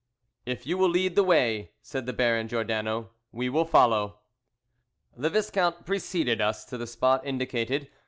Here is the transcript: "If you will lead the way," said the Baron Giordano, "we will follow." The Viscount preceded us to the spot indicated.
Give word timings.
"If 0.47 0.65
you 0.65 0.79
will 0.79 0.89
lead 0.89 1.15
the 1.15 1.23
way," 1.23 1.73
said 1.83 2.07
the 2.07 2.11
Baron 2.11 2.47
Giordano, 2.47 3.11
"we 3.31 3.49
will 3.49 3.65
follow." 3.65 4.21
The 5.15 5.29
Viscount 5.29 5.85
preceded 5.85 6.41
us 6.41 6.65
to 6.65 6.77
the 6.79 6.87
spot 6.87 7.23
indicated. 7.23 7.87